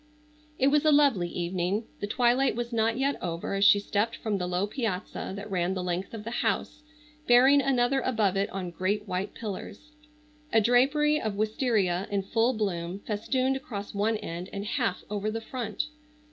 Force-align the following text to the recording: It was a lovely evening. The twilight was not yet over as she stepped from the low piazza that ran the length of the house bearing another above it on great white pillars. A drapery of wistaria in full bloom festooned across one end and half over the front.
It 0.57 0.69
was 0.69 0.83
a 0.83 0.91
lovely 0.91 1.27
evening. 1.29 1.83
The 1.99 2.07
twilight 2.07 2.55
was 2.55 2.73
not 2.73 2.97
yet 2.97 3.21
over 3.21 3.53
as 3.53 3.63
she 3.63 3.77
stepped 3.79 4.15
from 4.15 4.39
the 4.39 4.47
low 4.47 4.65
piazza 4.65 5.31
that 5.35 5.51
ran 5.51 5.75
the 5.75 5.83
length 5.83 6.15
of 6.15 6.23
the 6.23 6.31
house 6.41 6.81
bearing 7.27 7.61
another 7.61 8.01
above 8.01 8.35
it 8.35 8.49
on 8.49 8.71
great 8.71 9.07
white 9.07 9.35
pillars. 9.35 9.91
A 10.51 10.59
drapery 10.59 11.21
of 11.21 11.35
wistaria 11.35 12.07
in 12.09 12.23
full 12.23 12.53
bloom 12.53 12.97
festooned 13.05 13.55
across 13.57 13.93
one 13.93 14.17
end 14.17 14.49
and 14.51 14.65
half 14.65 15.03
over 15.07 15.29
the 15.29 15.39
front. 15.39 15.85